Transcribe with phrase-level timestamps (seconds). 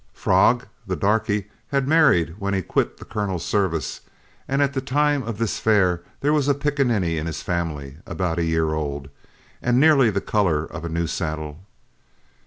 [0.13, 4.01] 'Frog,' the darky, had married when he quit the colonel's service,
[4.47, 8.39] and at the time of this fair there was a pickaninny in his family about
[8.39, 9.09] a year old,
[9.61, 11.59] and nearly the color of a new saddle.